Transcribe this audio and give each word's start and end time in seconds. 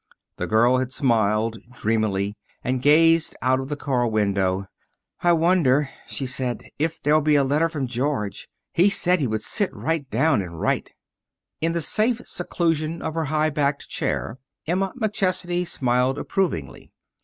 The 0.37 0.47
girl 0.47 0.77
had 0.79 0.91
smiled, 0.91 1.59
dreamily, 1.73 2.35
and 2.63 2.81
gazed 2.81 3.35
out 3.43 3.59
of 3.59 3.69
the 3.69 3.75
car 3.75 4.07
window. 4.07 4.65
"I 5.21 5.31
wonder," 5.33 5.91
she 6.07 6.25
said, 6.25 6.63
"if 6.79 6.99
there'll 6.99 7.21
be 7.21 7.35
a 7.35 7.43
letter 7.43 7.69
from 7.69 7.85
George. 7.85 8.49
He 8.73 8.89
said 8.89 9.19
he 9.19 9.27
would 9.27 9.43
sit 9.43 9.71
right 9.71 10.09
down 10.09 10.41
and 10.41 10.59
write." 10.59 10.93
In 11.59 11.73
the 11.73 11.81
safe 11.81 12.19
seclusion 12.25 13.03
of 13.03 13.13
her 13.13 13.25
high 13.25 13.51
backed 13.51 13.89
chair 13.89 14.39
Emma 14.65 14.91
McChesney 14.99 15.67
smiled 15.67 16.17
approvingly. 16.17 16.91